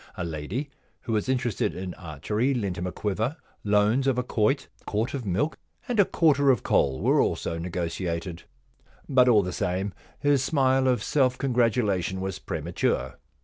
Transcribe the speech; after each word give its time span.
A 0.17 0.23
lady 0.23 0.71
who 1.01 1.13
was 1.13 1.29
interested 1.29 1.75
in 1.75 1.93
archery 1.93 2.55
lent 2.55 2.79
him 2.79 2.87
a 2.87 2.91
quiver. 2.91 3.37
Loans 3.63 4.07
of 4.07 4.17
a 4.17 4.23
quoit, 4.23 4.67
a 4.79 4.83
quart 4.85 5.13
of 5.13 5.27
milk, 5.27 5.55
and 5.87 5.99
a 5.99 6.05
quarter 6.05 6.49
of 6.49 6.63
coal 6.63 6.99
were 7.03 7.21
also 7.21 7.59
negotiated. 7.59 8.41
But 9.07 9.27
all 9.29 9.43
the 9.43 9.53
same, 9.53 9.93
his 10.17 10.43
smile 10.43 10.87
of 10.87 11.03
self 11.03 11.37
congratu 11.37 11.83
lation 11.83 12.19
was 12.19 12.39
premature. 12.39 13.17